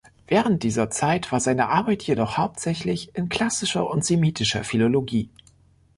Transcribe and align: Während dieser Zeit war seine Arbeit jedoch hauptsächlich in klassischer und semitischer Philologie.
Während 0.27 0.63
dieser 0.63 0.89
Zeit 0.89 1.31
war 1.31 1.39
seine 1.39 1.69
Arbeit 1.69 2.01
jedoch 2.01 2.35
hauptsächlich 2.35 3.11
in 3.13 3.29
klassischer 3.29 3.87
und 3.87 4.03
semitischer 4.03 4.63
Philologie. 4.63 5.29